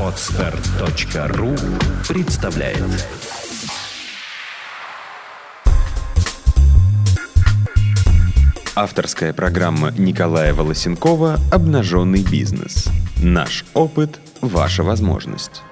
Отстар.ру 0.00 1.54
представляет 2.08 2.82
Авторская 8.74 9.34
программа 9.34 9.90
Николая 9.90 10.54
Волосенкова 10.54 11.38
«Обнаженный 11.52 12.22
бизнес». 12.22 12.88
Наш 13.22 13.66
опыт– 13.74 14.20
ваша 14.40 14.82
возможность. 14.82 15.62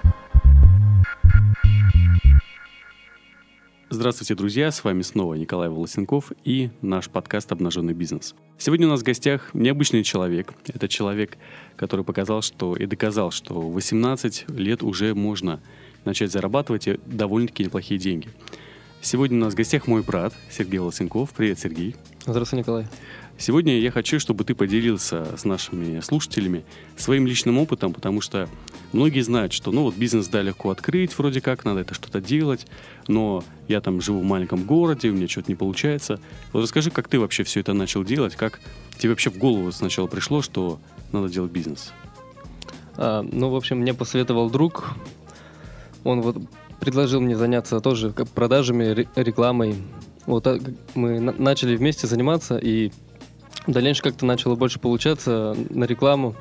Здравствуйте, 3.94 4.34
друзья! 4.34 4.72
С 4.72 4.82
вами 4.82 5.02
снова 5.02 5.34
Николай 5.34 5.68
Волосенков 5.68 6.32
и 6.42 6.70
наш 6.82 7.08
подкаст 7.08 7.52
«Обнаженный 7.52 7.94
бизнес». 7.94 8.34
Сегодня 8.58 8.88
у 8.88 8.90
нас 8.90 9.02
в 9.02 9.04
гостях 9.04 9.54
необычный 9.54 10.02
человек. 10.02 10.52
Это 10.66 10.88
человек, 10.88 11.38
который 11.76 12.04
показал, 12.04 12.42
что 12.42 12.74
и 12.74 12.86
доказал, 12.86 13.30
что 13.30 13.54
в 13.60 13.72
18 13.72 14.50
лет 14.50 14.82
уже 14.82 15.14
можно 15.14 15.60
начать 16.04 16.32
зарабатывать 16.32 16.88
и 16.88 16.98
довольно-таки 17.06 17.62
неплохие 17.62 18.00
деньги. 18.00 18.28
Сегодня 19.00 19.36
у 19.36 19.40
нас 19.42 19.54
в 19.54 19.56
гостях 19.56 19.86
мой 19.86 20.02
брат 20.02 20.34
Сергей 20.50 20.78
Волосенков. 20.78 21.30
Привет, 21.30 21.60
Сергей. 21.60 21.94
Здравствуй, 22.26 22.58
Николай. 22.58 22.88
Сегодня 23.36 23.78
я 23.78 23.90
хочу, 23.90 24.20
чтобы 24.20 24.44
ты 24.44 24.54
поделился 24.54 25.36
с 25.36 25.44
нашими 25.44 26.00
слушателями 26.00 26.64
своим 26.96 27.26
личным 27.26 27.58
опытом, 27.58 27.92
потому 27.92 28.20
что 28.20 28.48
многие 28.92 29.20
знают, 29.22 29.52
что 29.52 29.72
ну 29.72 29.82
вот 29.82 29.96
бизнес 29.96 30.28
да 30.28 30.40
легко 30.40 30.70
открыть, 30.70 31.18
вроде 31.18 31.40
как 31.40 31.64
надо 31.64 31.80
это 31.80 31.94
что-то 31.94 32.20
делать, 32.20 32.66
но 33.08 33.42
я 33.66 33.80
там 33.80 34.00
живу 34.00 34.20
в 34.20 34.24
маленьком 34.24 34.64
городе, 34.64 35.10
у 35.10 35.14
меня 35.14 35.28
что-то 35.28 35.50
не 35.50 35.56
получается. 35.56 36.20
Вот 36.52 36.62
расскажи, 36.62 36.90
как 36.90 37.08
ты 37.08 37.18
вообще 37.18 37.42
все 37.42 37.60
это 37.60 37.72
начал 37.72 38.04
делать, 38.04 38.36
как 38.36 38.60
тебе 38.98 39.10
вообще 39.10 39.30
в 39.30 39.36
голову 39.36 39.72
сначала 39.72 40.06
пришло, 40.06 40.40
что 40.40 40.78
надо 41.12 41.28
делать 41.28 41.50
бизнес? 41.50 41.92
А, 42.96 43.22
ну, 43.22 43.50
в 43.50 43.56
общем, 43.56 43.78
мне 43.78 43.94
посоветовал 43.94 44.48
друг. 44.48 44.94
Он 46.04 46.20
вот 46.20 46.36
предложил 46.80 47.20
мне 47.20 47.36
заняться 47.36 47.80
тоже 47.80 48.10
продажами, 48.10 49.06
рекламой. 49.16 49.74
Вот 50.26 50.46
мы 50.94 51.20
начали 51.20 51.76
вместе 51.76 52.06
заниматься, 52.06 52.58
и 52.58 52.92
в 53.66 53.72
дальнейшем 53.72 54.04
как-то 54.04 54.26
начало 54.26 54.56
больше 54.56 54.78
получаться 54.78 55.56
на 55.70 55.84
рекламу. 55.84 56.34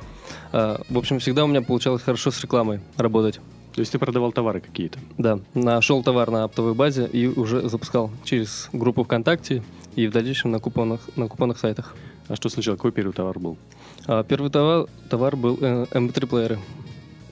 А, 0.52 0.82
в 0.90 0.98
общем, 0.98 1.20
всегда 1.20 1.44
у 1.46 1.48
меня 1.48 1.62
получалось 1.62 2.02
хорошо 2.02 2.32
с 2.32 2.42
рекламой 2.42 2.82
работать. 2.98 3.40
То 3.74 3.80
есть 3.80 3.92
ты 3.92 3.98
продавал 3.98 4.32
товары 4.32 4.62
какие-то? 4.62 5.00
Да, 5.18 5.40
нашел 5.56 6.04
товар 6.04 6.30
на 6.30 6.44
оптовой 6.44 6.76
базе 6.76 7.08
и 7.08 7.26
уже 7.28 7.68
запускал 7.68 8.12
через 8.24 8.70
группу 8.72 9.04
ВКонтакте 9.04 9.64
и 9.96 10.08
в 10.08 10.12
дальнейшем 10.12 10.52
на 10.52 10.60
купонных, 10.60 11.02
на 11.16 11.28
купонных 11.28 11.58
сайтах. 11.58 11.96
А 12.28 12.36
что 12.36 12.50
сначала, 12.50 12.76
какой 12.76 12.92
первый 12.92 13.14
товар 13.14 13.40
был? 13.40 13.58
А, 14.06 14.24
первый 14.24 14.52
товар, 14.52 14.88
товар 15.10 15.36
был 15.36 15.58
э, 15.60 15.86
MP3-плееры. 15.92 16.60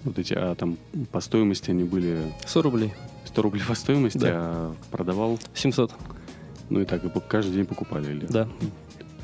Вот 0.03 0.17
эти, 0.17 0.33
а 0.33 0.55
там 0.55 0.77
по 1.11 1.21
стоимости 1.21 1.69
они 1.69 1.83
были... 1.83 2.33
100 2.45 2.61
рублей. 2.63 2.93
100 3.25 3.41
рублей 3.41 3.63
по 3.67 3.75
стоимости, 3.75 4.17
да. 4.17 4.29
а 4.33 4.75
продавал? 4.89 5.39
700. 5.53 5.91
Ну 6.69 6.81
и 6.81 6.85
так, 6.85 7.01
каждый 7.27 7.53
день 7.53 7.65
покупали? 7.65 8.11
Или? 8.11 8.25
Да. 8.25 8.47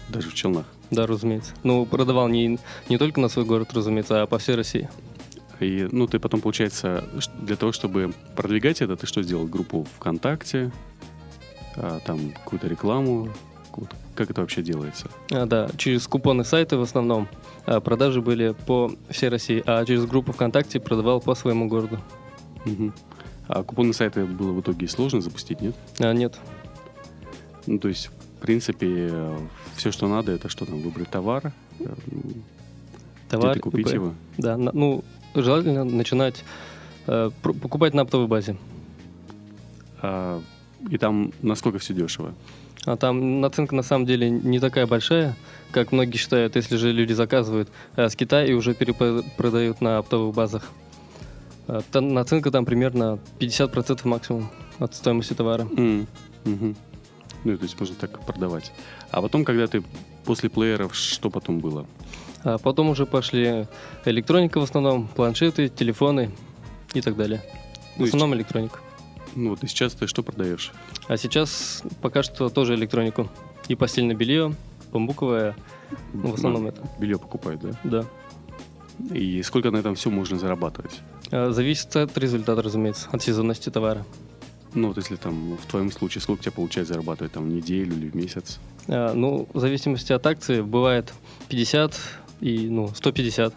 Даже 0.10 0.30
в 0.30 0.34
Челнах? 0.34 0.66
Да, 0.92 1.06
разумеется. 1.06 1.54
Ну, 1.64 1.86
продавал 1.86 2.28
не, 2.28 2.60
не 2.90 2.98
только 2.98 3.20
на 3.20 3.30
свой 3.30 3.46
город, 3.46 3.74
разумеется, 3.74 4.22
а 4.22 4.28
по 4.28 4.38
всей 4.38 4.56
России. 4.56 4.90
И, 5.60 5.88
ну, 5.92 6.08
ты 6.08 6.20
потом, 6.20 6.42
получается, 6.42 7.04
для 7.42 7.56
того, 7.56 7.72
чтобы 7.72 8.14
продвигать 8.36 8.82
это, 8.82 8.96
ты 8.96 9.08
что 9.08 9.24
сделал? 9.24 9.48
Группу 9.48 9.88
ВКонтакте, 9.98 10.72
а, 11.76 12.00
там 12.06 12.32
какую-то 12.32 12.68
рекламу, 12.68 13.30
как 14.16 14.32
это 14.32 14.42
вообще 14.42 14.64
делается? 14.64 15.10
А, 15.32 15.46
да, 15.46 15.70
через 15.78 16.08
купонные 16.08 16.46
сайты 16.46 16.78
в 16.78 16.82
основном. 16.82 17.28
А 17.66 17.80
продажи 17.80 18.22
были 18.22 18.56
по 18.66 18.92
всей 19.10 19.30
России, 19.30 19.62
а 19.66 19.86
через 19.86 20.06
группу 20.06 20.32
ВКонтакте 20.32 20.80
продавал 20.80 21.22
по 21.22 21.36
своему 21.36 21.68
городу. 21.68 22.00
Угу. 22.66 22.94
А 23.48 23.64
купонные 23.64 23.94
сайты 23.94 24.26
было 24.26 24.52
в 24.52 24.62
итоге 24.62 24.88
сложно 24.88 25.22
запустить, 25.22 25.62
нет? 25.62 25.76
А, 26.00 26.14
нет. 26.14 26.36
Ну, 27.68 27.78
то 27.78 27.88
есть 27.88 28.10
в 28.38 28.40
принципе, 28.40 29.12
все, 29.76 29.92
что 29.92 30.08
надо, 30.08 30.32
это 30.32 30.50
что 30.50 30.66
там, 30.66 30.80
выбрать 30.82 31.10
товар, 31.10 31.52
товар 33.30 33.52
где 33.52 33.60
купить 33.60 33.88
ИП. 33.88 33.94
его. 33.94 34.14
Да, 34.38 34.58
ну, 34.58 35.04
желательно 35.34 35.84
начинать 35.84 36.44
э, 37.08 37.32
покупать 37.42 37.94
на 37.94 38.04
оптовой 38.04 38.28
базе. 38.28 38.58
А, 40.02 40.42
и 40.90 40.98
там 40.98 41.34
насколько 41.42 41.80
все 41.80 41.94
дешево? 41.94 42.34
А 42.86 42.96
там 42.96 43.42
наценка 43.42 43.76
на 43.76 43.82
самом 43.82 44.06
деле 44.06 44.30
не 44.30 44.60
такая 44.60 44.88
большая, 44.88 45.36
как 45.72 45.92
многие 45.92 46.18
считают, 46.18 46.56
если 46.56 46.78
же 46.78 46.92
люди 46.92 47.14
заказывают 47.14 47.70
а 47.96 48.08
с 48.08 48.16
Китая 48.16 48.46
и 48.46 48.54
уже 48.54 48.74
перепродают 48.74 49.82
на 49.82 49.98
оптовых 49.98 50.36
базах. 50.36 50.72
А, 51.68 51.82
там, 51.92 52.14
наценка 52.14 52.52
там 52.52 52.66
примерно 52.66 53.20
50% 53.40 54.08
максимум 54.08 54.50
от 54.80 54.94
стоимости 54.96 55.34
товара. 55.34 55.64
Mm. 55.64 56.08
Mm-hmm. 56.46 56.76
Ну, 57.48 57.58
то 57.58 57.64
есть 57.64 57.80
можно 57.80 57.96
так 57.96 58.20
продавать. 58.26 58.74
А 59.10 59.22
потом, 59.22 59.46
когда 59.46 59.68
ты 59.68 59.82
после 60.26 60.50
плееров, 60.50 60.94
что 60.94 61.30
потом 61.30 61.60
было? 61.60 61.86
А 62.44 62.58
потом 62.58 62.90
уже 62.90 63.06
пошли 63.06 63.68
электроника 64.04 64.60
в 64.60 64.64
основном, 64.64 65.08
планшеты, 65.08 65.70
телефоны 65.70 66.32
и 66.94 67.00
так 67.00 67.16
далее. 67.16 67.42
В 67.96 68.04
основном 68.04 68.36
электроника. 68.36 68.80
Ну 69.34 69.52
вот 69.52 69.64
и 69.64 69.68
сейчас 69.68 69.94
ты 69.94 70.08
что 70.08 70.24
продаешь? 70.24 70.74
А 71.08 71.16
сейчас 71.16 71.84
пока 72.02 72.22
что 72.22 72.50
тоже 72.50 72.76
электронику. 72.76 73.30
И 73.70 73.76
постельное 73.76 74.14
белье, 74.16 74.54
бамбуковое, 74.92 75.56
ну, 76.12 76.32
в 76.32 76.34
основном 76.34 76.66
а, 76.66 76.70
это. 76.70 76.82
Белье 77.00 77.18
покупают, 77.18 77.62
да? 77.62 77.72
Да. 77.86 78.06
И 79.16 79.42
сколько 79.42 79.72
на 79.72 79.78
этом 79.78 79.96
все 79.96 80.10
можно 80.10 80.38
зарабатывать? 80.38 81.00
А, 81.32 81.52
зависит 81.52 81.96
от 81.96 82.18
результата, 82.18 82.62
разумеется, 82.62 83.08
от 83.10 83.24
сезонности 83.24 83.70
товара. 83.70 84.06
Ну, 84.78 84.90
вот 84.90 84.98
если 84.98 85.16
там 85.16 85.58
в 85.58 85.66
твоем 85.66 85.92
случае, 85.92 86.22
сколько 86.22 86.44
тебе 86.44 86.52
получается 86.52 86.94
зарабатывать, 86.94 87.32
там, 87.32 87.46
в 87.46 87.48
неделю 87.48 87.96
или 87.96 88.10
в 88.10 88.16
месяц? 88.16 88.60
А, 88.88 89.16
ну, 89.16 89.48
в 89.52 89.60
зависимости 89.60 90.14
от 90.14 90.24
акции, 90.28 90.62
бывает 90.62 91.16
50 91.50 92.00
и, 92.42 92.70
ну, 92.70 92.88
150. 92.94 93.56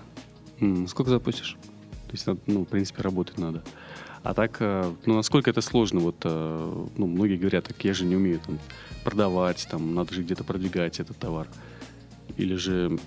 Mm. 0.60 0.88
Сколько 0.88 1.10
запустишь? 1.10 1.58
То 2.06 2.12
есть, 2.12 2.26
ну, 2.46 2.62
в 2.62 2.64
принципе, 2.64 3.02
работать 3.02 3.36
надо. 3.36 3.62
А 4.22 4.32
так, 4.32 4.56
э, 4.60 4.90
ну, 5.04 5.16
насколько 5.16 5.50
это 5.50 5.60
сложно? 5.60 6.00
Вот, 6.00 6.16
э, 6.24 6.86
ну, 6.96 7.06
многие 7.06 7.36
говорят, 7.36 7.64
так 7.64 7.84
я 7.84 7.92
же 7.92 8.06
не 8.06 8.16
умею 8.16 8.40
там 8.44 8.58
продавать, 9.04 9.68
там, 9.70 9.94
надо 9.94 10.14
же 10.14 10.22
где-то 10.22 10.42
продвигать 10.42 11.00
этот 11.00 11.18
товар. 11.18 11.48
Или 12.38 12.54
же 12.54 12.98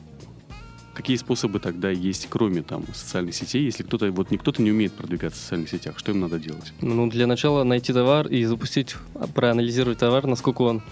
Какие 0.93 1.17
способы 1.17 1.59
тогда 1.59 1.89
есть, 1.89 2.27
кроме 2.29 2.61
там 2.61 2.85
социальных 2.93 3.33
сетей, 3.33 3.63
если 3.63 3.81
кто-то 3.81 4.11
вот 4.11 4.29
не 4.29 4.37
кто-то 4.37 4.61
не 4.61 4.71
умеет 4.71 4.93
продвигаться 4.93 5.39
в 5.39 5.41
социальных 5.41 5.69
сетях, 5.69 5.97
что 5.97 6.11
им 6.11 6.19
надо 6.19 6.39
делать? 6.39 6.71
Ну, 6.81 7.09
для 7.09 7.25
начала 7.25 7.63
найти 7.63 7.91
товар 7.93 8.27
и 8.27 8.43
запустить, 8.45 8.95
проанализировать 9.33 9.97
товар, 9.97 10.27
насколько 10.27 10.61
он 10.61 10.83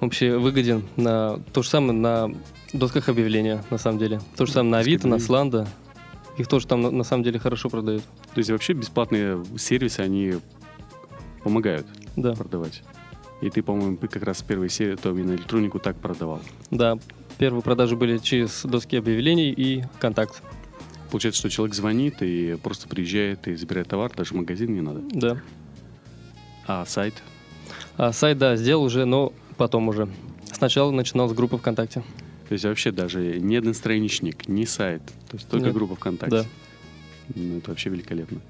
вообще 0.00 0.38
выгоден 0.38 0.84
на 0.96 1.38
то 1.52 1.62
же 1.62 1.68
самое 1.68 1.92
на 1.92 2.34
досках 2.72 3.10
объявления, 3.10 3.62
на 3.70 3.76
самом 3.76 3.98
деле. 3.98 4.20
То 4.36 4.46
же 4.46 4.52
самое 4.52 4.70
на 4.70 4.78
Авито, 4.78 5.06
на 5.06 5.18
Сланда. 5.18 5.68
Их 6.38 6.48
тоже 6.48 6.66
там 6.66 6.80
на, 6.80 6.90
на 6.90 7.04
самом 7.04 7.22
деле 7.22 7.38
хорошо 7.38 7.68
продают. 7.68 8.02
То 8.34 8.38
есть 8.38 8.50
вообще 8.50 8.72
бесплатные 8.72 9.44
сервисы, 9.58 10.00
они 10.00 10.36
помогают 11.42 11.86
да. 12.16 12.32
продавать. 12.32 12.82
И 13.42 13.50
ты, 13.50 13.62
по-моему, 13.62 13.96
как 13.96 14.22
раз 14.22 14.40
в 14.40 14.44
первой 14.44 14.70
серии, 14.70 14.96
то 14.96 15.10
именно 15.10 15.32
электронику 15.32 15.78
так 15.78 15.96
продавал. 15.96 16.40
Да, 16.70 16.98
Первые 17.40 17.62
продажи 17.62 17.96
были 17.96 18.18
через 18.18 18.66
доски 18.66 18.96
объявлений 18.96 19.50
и 19.50 19.82
контакт. 19.98 20.42
Получается, 21.10 21.38
что 21.38 21.48
человек 21.48 21.74
звонит 21.74 22.20
и 22.20 22.58
просто 22.62 22.86
приезжает 22.86 23.48
и 23.48 23.54
забирает 23.54 23.88
товар, 23.88 24.12
даже 24.14 24.34
в 24.34 24.36
магазин 24.36 24.74
не 24.74 24.82
надо? 24.82 25.00
Да. 25.10 25.40
А 26.66 26.84
сайт? 26.84 27.14
А 27.96 28.12
сайт, 28.12 28.36
да, 28.36 28.56
сделал 28.56 28.82
уже, 28.82 29.06
но 29.06 29.32
потом 29.56 29.88
уже. 29.88 30.06
Сначала 30.52 30.90
начинал 30.90 31.30
с 31.30 31.32
группы 31.32 31.56
ВКонтакте. 31.56 32.02
То 32.50 32.52
есть 32.52 32.66
вообще 32.66 32.92
даже 32.92 33.40
ни 33.40 33.56
один 33.56 33.72
страничник, 33.72 34.46
ни 34.46 34.66
сайт, 34.66 35.00
то 35.30 35.38
есть 35.38 35.48
только 35.48 35.68
Нет. 35.68 35.74
группа 35.74 35.94
ВКонтакте? 35.94 36.42
Да. 36.42 36.44
Ну, 37.36 37.56
это 37.56 37.70
вообще 37.70 37.88
великолепно. 37.88 38.42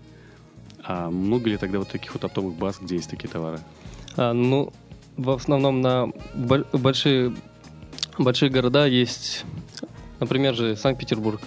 А 0.82 1.10
много 1.10 1.48
ли 1.48 1.56
тогда 1.58 1.78
вот 1.78 1.90
таких 1.90 2.12
вот 2.12 2.24
оптовых 2.24 2.56
баз, 2.56 2.80
где 2.82 2.96
есть 2.96 3.08
такие 3.08 3.28
товары? 3.28 3.60
А, 4.16 4.32
ну, 4.32 4.72
в 5.16 5.30
основном 5.30 5.80
на 5.80 6.12
большие 6.72 7.36
большие 8.22 8.50
города 8.50 8.86
есть, 8.86 9.44
например 10.20 10.54
же, 10.54 10.76
Санкт-Петербург. 10.76 11.40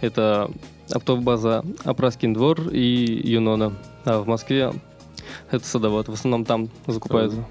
Это 0.00 0.50
автобаза 0.90 1.64
Апраскин 1.84 2.34
двор 2.34 2.68
и 2.68 3.22
Юнона. 3.24 3.74
А 4.04 4.20
в 4.20 4.26
Москве 4.26 4.72
это 5.50 5.64
садовод. 5.64 6.08
В 6.08 6.12
основном 6.12 6.44
там 6.44 6.68
закупаются. 6.86 7.46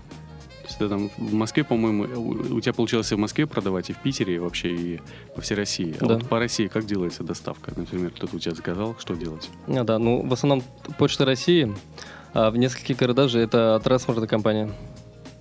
То 0.78 0.86
есть 0.86 0.90
там 0.90 1.10
в 1.18 1.34
Москве, 1.34 1.64
по-моему, 1.64 2.56
у 2.56 2.62
тебя 2.62 2.74
получилось 2.74 3.12
и 3.12 3.16
в 3.16 3.20
Москве 3.20 3.46
продавать, 3.46 3.90
и 3.90 3.94
в 3.94 3.98
Питере, 3.98 4.36
и 4.36 4.40
вообще, 4.40 4.76
и 4.76 5.02
по 5.36 5.42
всей 5.42 5.56
России. 5.56 5.96
А 6.00 6.06
да. 6.06 6.14
вот 6.16 6.28
по 6.28 6.40
России 6.40 6.68
как 6.68 6.86
делается 6.86 7.24
доставка? 7.24 7.74
Например, 7.76 8.12
кто-то 8.12 8.38
у 8.38 8.40
тебя 8.40 8.56
заказал, 8.56 8.96
что 8.98 9.14
делать? 9.16 9.50
А, 9.68 9.84
да, 9.84 10.00
ну, 10.00 10.26
в 10.26 10.34
основном 10.34 10.64
Почта 10.98 11.26
России, 11.26 11.74
а 12.34 12.50
в 12.50 12.58
нескольких 12.58 12.98
городах 12.98 13.30
же 13.30 13.40
это 13.40 13.80
транспортная 13.84 14.28
компания 14.28 14.72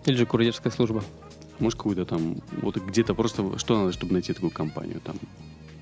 или 0.05 0.17
же 0.17 0.27
курьерская 0.27 0.73
служба. 0.73 1.03
Может, 1.63 1.79
какую-то 1.79 2.05
там, 2.05 2.37
вот 2.61 2.77
где-то 2.77 3.15
просто, 3.15 3.57
что 3.57 3.79
надо, 3.79 3.93
чтобы 3.93 4.13
найти 4.15 4.33
такую 4.33 4.51
компанию 4.51 5.01
там? 5.01 5.17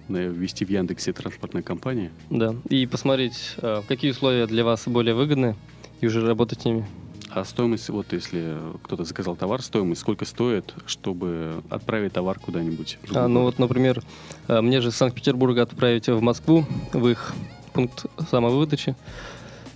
ввести 0.09 0.65
в 0.65 0.71
Яндексе 0.71 1.13
транспортная 1.13 1.63
компания. 1.63 2.11
Да. 2.31 2.57
И 2.69 2.85
посмотреть, 2.85 3.55
а, 3.59 3.83
какие 3.87 4.11
условия 4.11 4.49
для 4.49 4.65
вас 4.65 4.89
более 4.89 5.15
выгодны, 5.15 5.55
и 6.01 6.07
уже 6.09 6.27
работать 6.27 6.63
с 6.63 6.65
ними. 6.65 6.85
А 7.31 7.45
стоимость, 7.45 7.89
вот 7.91 8.13
если 8.13 8.59
кто-то 8.83 9.05
заказал 9.05 9.37
товар, 9.37 9.63
стоимость, 9.63 10.01
сколько 10.01 10.25
стоит, 10.25 10.75
чтобы 10.87 11.63
отправить 11.71 12.13
товар 12.13 12.41
куда-нибудь? 12.41 12.99
А, 13.15 13.29
ну 13.29 13.43
вот, 13.43 13.61
например, 13.61 14.03
а, 14.49 14.61
мне 14.63 14.81
же 14.81 14.91
с 14.91 14.97
Санкт-Петербурга 14.97 15.63
отправить 15.63 16.09
в 16.09 16.21
Москву, 16.21 16.67
в 16.93 17.07
их 17.07 17.33
пункт 17.73 18.07
самовыдачи, 18.31 18.97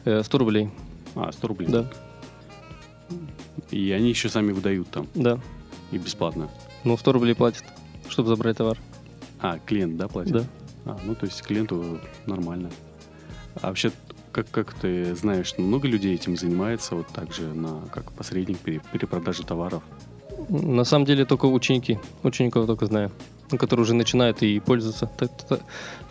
100 0.03 0.11
э, 0.11 0.23
рублей. 0.37 0.71
А, 1.15 1.31
100 1.31 1.47
рублей? 1.47 1.69
Да. 1.69 1.89
И 3.71 3.93
они 3.93 4.09
еще 4.09 4.29
сами 4.29 4.51
выдают 4.51 4.89
там? 4.91 5.07
Да. 5.15 5.39
И 5.91 5.99
бесплатно? 5.99 6.49
Ну, 6.85 6.97
100 6.97 7.13
рублей 7.13 7.35
платят, 7.35 7.65
чтобы 8.09 8.29
забрать 8.29 8.57
товар. 8.57 8.79
А, 9.41 9.59
клиент, 9.59 9.97
да, 9.97 10.09
платит? 10.09 10.33
Да. 10.33 10.45
А, 10.85 10.99
ну, 11.05 11.15
то 11.15 11.27
есть 11.27 11.43
клиенту 11.43 12.01
нормально. 12.27 12.71
А 13.61 13.69
вообще, 13.69 13.93
как, 14.33 14.51
как 14.51 14.75
ты 14.75 15.15
знаешь, 15.15 15.57
много 15.59 15.87
людей 15.89 16.15
этим 16.15 16.37
занимается, 16.37 16.97
вот 16.97 17.07
так 17.09 17.33
же 17.33 17.53
на, 17.55 17.83
как 17.93 18.13
посредник 18.13 18.59
при 18.59 18.81
перепродаже 18.93 19.45
товаров? 19.45 19.83
На 20.49 20.85
самом 20.85 21.05
деле 21.05 21.25
только 21.25 21.47
ученики. 21.47 21.99
Учеников 22.23 22.67
только 22.67 22.87
знаю. 22.87 23.13
Которые 23.51 23.85
уже 23.85 23.95
начинают 23.95 24.43
и 24.43 24.59
пользуются 24.59 25.09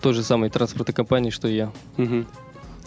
той 0.02 0.14
же 0.14 0.24
самой 0.24 0.50
транспортной 0.50 0.94
компанией, 0.94 1.31
что 1.31 1.48
и 1.48 1.56
я. 1.56 1.72
Угу. 1.98 2.25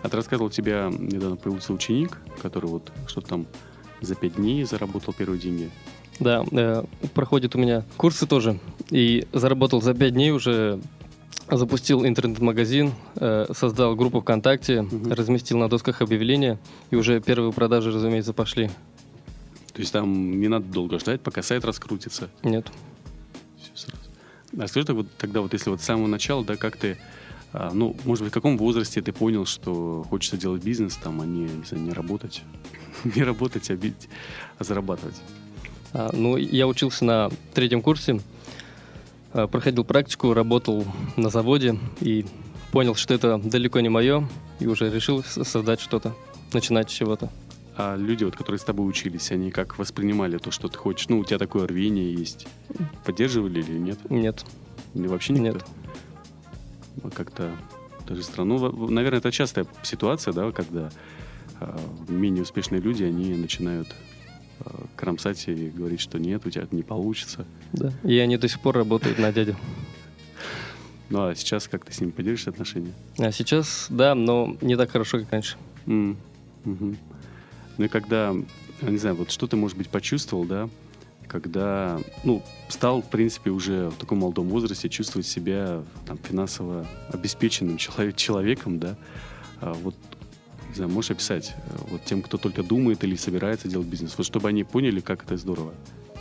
А 0.02 0.08
ты 0.08 0.16
рассказывал, 0.16 0.48
у 0.48 0.50
тебя 0.50 0.88
недавно 0.90 1.36
появился 1.36 1.72
ученик, 1.72 2.18
который 2.40 2.66
вот 2.66 2.92
что-то 3.06 3.28
там 3.28 3.46
за 4.00 4.14
пять 4.14 4.36
дней 4.36 4.64
заработал 4.64 5.12
первые 5.12 5.40
деньги. 5.40 5.70
Да, 6.18 6.44
э, 6.50 6.84
проходит 7.14 7.54
у 7.54 7.58
меня 7.58 7.84
курсы 7.96 8.26
тоже. 8.26 8.58
И 8.90 9.26
заработал 9.32 9.82
за 9.82 9.94
пять 9.94 10.14
дней 10.14 10.30
уже 10.30 10.80
запустил 11.50 12.04
интернет-магазин, 12.04 12.92
э, 13.16 13.46
создал 13.54 13.94
группу 13.94 14.20
ВКонтакте, 14.20 14.80
угу. 14.80 15.10
разместил 15.10 15.58
на 15.58 15.68
досках 15.68 16.02
объявления, 16.02 16.58
и 16.90 16.96
уже 16.96 17.20
первые 17.20 17.52
продажи, 17.52 17.92
разумеется, 17.92 18.32
пошли. 18.32 18.68
То 19.72 19.80
есть 19.80 19.92
там 19.92 20.40
не 20.40 20.48
надо 20.48 20.66
долго 20.66 20.98
ждать, 20.98 21.20
пока 21.20 21.42
сайт 21.42 21.64
раскрутится? 21.64 22.30
Нет. 22.42 22.66
Все 23.58 23.70
сразу. 23.74 24.02
А 24.58 24.66
скажи 24.68 24.92
вот, 24.92 25.06
тогда, 25.18 25.40
вот 25.40 25.52
если 25.52 25.70
вот 25.70 25.80
с 25.80 25.84
самого 25.84 26.06
начала, 26.06 26.44
да, 26.44 26.56
как 26.56 26.76
ты, 26.76 26.96
а, 27.52 27.70
ну, 27.72 27.94
может 28.04 28.24
быть, 28.24 28.32
в 28.32 28.34
каком 28.34 28.56
возрасте 28.56 29.02
ты 29.02 29.12
понял, 29.12 29.44
что 29.44 30.04
хочется 30.08 30.36
делать 30.36 30.64
бизнес, 30.64 30.96
там, 30.96 31.20
а 31.20 31.26
не, 31.26 31.44
не, 31.44 31.64
знаю, 31.64 31.84
не 31.84 31.92
работать? 31.92 32.42
не 33.04 33.22
работать, 33.22 33.70
а, 33.70 33.76
бить, 33.76 34.08
а 34.58 34.64
зарабатывать? 34.64 35.16
А, 35.98 36.10
ну, 36.12 36.36
я 36.36 36.66
учился 36.66 37.06
на 37.06 37.30
третьем 37.54 37.80
курсе, 37.80 38.20
а, 39.32 39.46
проходил 39.46 39.82
практику, 39.82 40.34
работал 40.34 40.84
на 41.16 41.30
заводе 41.30 41.78
и 42.00 42.26
понял, 42.70 42.94
что 42.94 43.14
это 43.14 43.38
далеко 43.38 43.80
не 43.80 43.88
мое, 43.88 44.28
и 44.60 44.66
уже 44.66 44.90
решил 44.90 45.24
создать 45.24 45.80
что-то, 45.80 46.14
начинать 46.52 46.90
с 46.90 46.92
чего-то. 46.92 47.30
А 47.78 47.96
люди, 47.96 48.24
вот, 48.24 48.36
которые 48.36 48.58
с 48.58 48.64
тобой 48.64 48.86
учились, 48.86 49.30
они 49.32 49.50
как 49.50 49.78
воспринимали 49.78 50.36
то, 50.36 50.50
что 50.50 50.68
ты 50.68 50.76
хочешь? 50.76 51.08
Ну, 51.08 51.20
у 51.20 51.24
тебя 51.24 51.38
такое 51.38 51.66
рвение 51.66 52.12
есть. 52.12 52.46
Поддерживали 53.06 53.60
или 53.60 53.78
нет? 53.78 53.98
Нет. 54.10 54.44
Или 54.92 55.06
вообще 55.06 55.32
никто? 55.32 55.60
Нет. 57.04 57.14
Как-то 57.14 57.56
даже 58.06 58.22
странно. 58.22 58.58
Ну, 58.58 58.90
наверное, 58.90 59.20
это 59.20 59.32
частая 59.32 59.66
ситуация, 59.82 60.34
да, 60.34 60.52
когда 60.52 60.90
э, 61.60 61.78
менее 62.08 62.42
успешные 62.42 62.82
люди, 62.82 63.02
они 63.02 63.34
начинают 63.34 63.88
кромсать 64.96 65.46
и 65.48 65.68
говорить, 65.68 66.00
что 66.00 66.18
нет, 66.18 66.46
у 66.46 66.50
тебя 66.50 66.64
это 66.64 66.74
не 66.74 66.82
получится. 66.82 67.46
Да, 67.72 67.92
и 68.02 68.18
они 68.18 68.36
до 68.36 68.48
сих 68.48 68.60
пор 68.60 68.76
работают 68.76 69.18
на 69.18 69.32
дядю. 69.32 69.56
Ну 71.08 71.28
а 71.28 71.34
сейчас 71.34 71.68
как 71.68 71.84
ты 71.84 71.92
с 71.92 72.00
ними 72.00 72.10
поделишься 72.10 72.50
отношения? 72.50 72.92
А 73.18 73.30
сейчас, 73.30 73.86
да, 73.90 74.14
но 74.14 74.56
не 74.60 74.76
так 74.76 74.90
хорошо, 74.90 75.20
как 75.20 75.30
раньше. 75.30 75.56
Mm. 75.86 76.16
Угу. 76.64 76.96
Ну 77.78 77.84
и 77.84 77.88
когда, 77.88 78.34
не 78.82 78.98
знаю, 78.98 79.16
вот 79.16 79.30
что 79.30 79.46
ты, 79.46 79.56
может 79.56 79.76
быть, 79.78 79.88
почувствовал, 79.88 80.44
да, 80.44 80.68
когда, 81.28 82.00
ну, 82.24 82.42
стал, 82.68 83.02
в 83.02 83.08
принципе, 83.10 83.50
уже 83.50 83.90
в 83.90 83.96
таком 83.96 84.18
молодом 84.18 84.48
возрасте 84.48 84.88
чувствовать 84.88 85.26
себя 85.26 85.82
там, 86.06 86.18
финансово 86.18 86.86
обеспеченным 87.12 87.76
человек, 87.76 88.16
человеком, 88.16 88.78
да, 88.78 88.96
а 89.60 89.74
вот 89.74 89.94
не 90.76 90.78
знаю, 90.78 90.92
можешь 90.92 91.10
описать 91.10 91.54
э, 91.56 91.76
вот 91.90 92.04
тем, 92.04 92.20
кто 92.20 92.36
только 92.36 92.62
думает 92.62 93.02
или 93.02 93.16
собирается 93.16 93.66
делать 93.66 93.86
бизнес, 93.86 94.14
вот 94.18 94.26
чтобы 94.26 94.48
они 94.50 94.62
поняли, 94.62 95.00
как 95.00 95.24
это 95.24 95.38
здорово, 95.38 95.72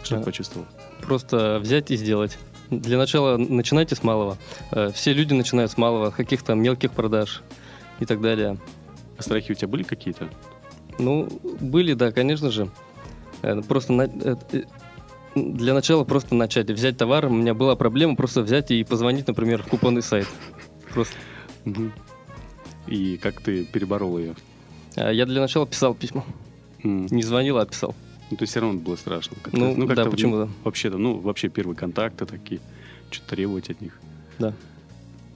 что 0.01 0.15
да. 0.15 0.19
ты 0.19 0.25
почувствовал? 0.25 0.65
Просто 1.01 1.59
взять 1.61 1.91
и 1.91 1.97
сделать. 1.97 2.37
Для 2.69 2.97
начала 2.97 3.35
начинайте 3.35 3.95
с 3.95 4.03
малого. 4.03 4.37
Э, 4.71 4.91
все 4.93 5.11
люди 5.11 5.33
начинают 5.33 5.71
с 5.71 5.77
малого, 5.77 6.09
каких-то 6.11 6.55
мелких 6.55 6.91
продаж 6.91 7.43
и 7.99 8.05
так 8.05 8.21
далее. 8.21 8.57
А 9.17 9.21
страхи 9.21 9.51
у 9.51 9.55
тебя 9.55 9.67
были 9.67 9.83
какие-то? 9.83 10.29
Ну, 10.99 11.27
были, 11.59 11.93
да, 11.93 12.13
конечно 12.13 12.49
же. 12.49 12.69
Э, 13.41 13.61
просто 13.61 13.91
на... 13.91 14.07
для 15.35 15.73
начала 15.73 16.05
просто 16.05 16.33
начать. 16.33 16.69
Взять 16.69 16.97
товар, 16.97 17.25
у 17.25 17.29
меня 17.29 17.53
была 17.53 17.75
проблема 17.75 18.15
просто 18.15 18.41
взять 18.41 18.71
и 18.71 18.85
позвонить, 18.85 19.27
например, 19.27 19.63
в 19.63 19.67
купонный 19.67 20.01
сайт. 20.01 20.27
Просто. 20.93 21.13
И 22.87 23.17
как 23.17 23.41
ты 23.41 23.63
переборол 23.65 24.19
ее? 24.19 24.35
А, 24.95 25.11
я 25.11 25.25
для 25.25 25.41
начала 25.41 25.65
писал 25.65 25.93
письма. 25.93 26.23
Mm. 26.83 27.07
Не 27.11 27.23
звонил, 27.23 27.57
а 27.57 27.65
писал. 27.65 27.95
Ну, 28.31 28.37
то 28.37 28.43
есть 28.43 28.51
все 28.51 28.59
равно 28.59 28.79
было 28.79 28.95
страшно. 28.95 29.37
Как 29.41 29.53
ну, 29.53 29.75
ну 29.75 29.87
да, 29.87 30.05
почему 30.05 30.37
да. 30.37 30.49
Вообще-то, 30.63 30.97
ну, 30.97 31.19
вообще 31.19 31.49
первые 31.49 31.75
контакты 31.75 32.25
такие, 32.25 32.59
что-то 33.11 33.29
требовать 33.29 33.69
от 33.69 33.81
них. 33.81 33.99
Да. 34.39 34.53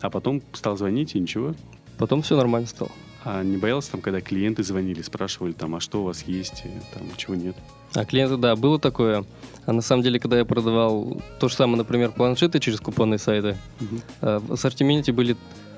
А 0.01 0.09
потом 0.09 0.41
стал 0.53 0.77
звонить 0.77 1.15
и 1.15 1.19
ничего? 1.19 1.53
Потом 1.97 2.21
все 2.21 2.35
нормально 2.35 2.67
стало. 2.67 2.91
А 3.25 3.43
не 3.43 3.57
боялся 3.57 3.91
там, 3.91 4.01
когда 4.01 4.21
клиенты 4.21 4.63
звонили, 4.63 5.01
спрашивали 5.01 5.51
там, 5.51 5.75
а 5.75 5.81
что 5.81 6.01
у 6.01 6.05
вас 6.05 6.23
есть, 6.23 6.63
и, 6.65 6.69
там, 6.93 7.03
чего 7.17 7.35
нет? 7.35 7.55
А 7.93 8.05
клиенты, 8.05 8.37
да, 8.37 8.55
было 8.55 8.79
такое. 8.79 9.25
А 9.65 9.73
на 9.73 9.81
самом 9.81 10.03
деле, 10.03 10.19
когда 10.19 10.37
я 10.37 10.45
продавал 10.45 11.21
то 11.39 11.49
же 11.49 11.55
самое, 11.55 11.77
например, 11.77 12.11
планшеты 12.11 12.59
через 12.59 12.79
купонные 12.79 13.19
сайты, 13.19 13.57
угу. 13.81 14.01
в 14.21 14.53
ассортименте 14.53 15.11
были 15.11 15.35
Э, 15.35 15.68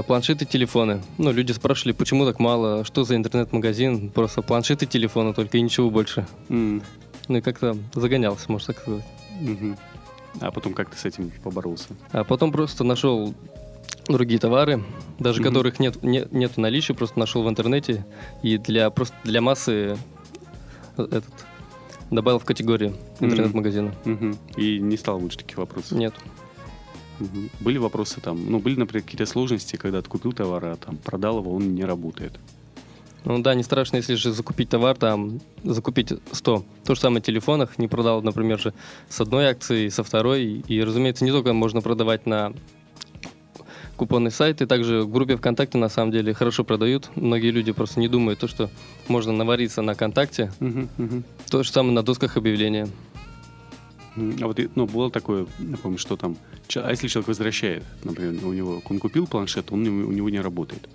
планшеты, 0.00 0.46
телефоны. 0.46 1.02
Ну, 1.18 1.32
люди 1.32 1.52
спрашивали, 1.52 1.92
почему 1.92 2.24
так 2.24 2.38
мало, 2.38 2.84
что 2.84 3.04
за 3.04 3.16
интернет-магазин, 3.16 4.10
просто 4.10 4.40
планшеты, 4.40 4.86
телефоны 4.86 5.34
только 5.34 5.58
и 5.58 5.60
ничего 5.60 5.90
больше. 5.90 6.26
Mm. 6.48 6.82
Ну 7.28 7.38
и 7.38 7.40
как-то 7.40 7.76
загонялся, 7.94 8.50
можно 8.50 8.72
так 8.72 8.82
сказать. 8.82 9.04
Mm-hmm. 9.40 9.78
А 10.40 10.50
потом 10.50 10.72
как 10.72 10.90
ты 10.90 10.96
с 10.96 11.04
этим 11.04 11.30
поборолся? 11.42 11.88
А 12.12 12.24
потом 12.24 12.52
просто 12.52 12.84
нашел 12.84 13.34
другие 14.08 14.40
товары, 14.40 14.82
даже 15.18 15.40
mm-hmm. 15.40 15.44
которых 15.44 15.80
нет, 15.80 16.02
нет, 16.02 16.32
нет 16.32 16.52
в 16.52 16.58
наличии, 16.58 16.92
просто 16.92 17.18
нашел 17.18 17.42
в 17.42 17.48
интернете 17.48 18.04
и 18.42 18.58
для 18.58 18.90
просто 18.90 19.14
для 19.24 19.40
массы 19.40 19.96
э, 20.96 21.02
этот 21.02 21.32
добавил 22.10 22.38
в 22.38 22.44
категорию 22.44 22.94
интернет-магазина. 23.20 23.94
Mm-hmm. 24.04 24.38
И 24.56 24.80
не 24.80 24.96
стал 24.96 25.18
лучше 25.18 25.38
таких 25.38 25.58
вопросов? 25.58 25.92
Нет. 25.92 26.14
Угу. 27.22 27.48
Были 27.60 27.78
вопросы 27.78 28.20
там, 28.20 28.50
ну, 28.50 28.58
были, 28.58 28.78
например, 28.78 29.04
какие-то 29.04 29.26
сложности, 29.26 29.76
когда 29.76 30.02
ты 30.02 30.08
купил 30.08 30.32
товар, 30.32 30.64
а 30.64 30.76
там 30.76 30.96
продал 30.96 31.38
его, 31.38 31.54
он 31.54 31.74
не 31.74 31.84
работает. 31.84 32.32
Ну 33.24 33.40
да, 33.40 33.54
не 33.54 33.62
страшно, 33.62 33.96
если 33.96 34.14
же 34.14 34.32
закупить 34.32 34.68
товар, 34.68 34.96
там, 34.96 35.40
закупить 35.62 36.12
100. 36.32 36.64
То 36.84 36.94
же 36.94 37.00
самое 37.00 37.22
в 37.22 37.24
телефонах, 37.24 37.78
не 37.78 37.86
продал, 37.86 38.20
например, 38.20 38.58
же 38.58 38.74
с 39.08 39.20
одной 39.20 39.46
акции, 39.46 39.88
со 39.88 40.02
второй. 40.02 40.64
И, 40.66 40.82
разумеется, 40.82 41.24
не 41.24 41.30
только 41.30 41.52
можно 41.52 41.80
продавать 41.80 42.26
на 42.26 42.52
купонный 43.96 44.32
сайт, 44.32 44.60
и 44.60 44.66
также 44.66 45.02
в 45.02 45.12
группе 45.12 45.36
ВКонтакте 45.36 45.78
на 45.78 45.88
самом 45.88 46.10
деле 46.10 46.34
хорошо 46.34 46.64
продают. 46.64 47.10
Многие 47.14 47.52
люди 47.52 47.70
просто 47.70 48.00
не 48.00 48.08
думают, 48.08 48.40
то, 48.40 48.48
что 48.48 48.70
можно 49.06 49.32
навариться 49.32 49.82
на 49.82 49.94
ВКонтакте. 49.94 50.50
Uh-huh, 50.58 50.88
uh-huh. 50.98 51.22
То 51.48 51.62
же 51.62 51.70
самое 51.70 51.94
на 51.94 52.02
досках 52.02 52.36
объявления. 52.36 52.88
А 54.16 54.46
вот 54.46 54.60
ну, 54.74 54.86
было 54.86 55.10
такое, 55.10 55.46
я 55.58 55.76
помню, 55.76 55.98
что 55.98 56.16
там, 56.16 56.36
а 56.76 56.90
если 56.90 57.08
человек 57.08 57.28
возвращает, 57.28 57.82
например, 58.04 58.44
у 58.44 58.52
него, 58.52 58.82
он 58.88 58.98
купил 58.98 59.26
планшет, 59.26 59.72
он 59.72 59.86
у 59.86 60.12
него 60.12 60.28
не 60.28 60.40
работает, 60.40 60.88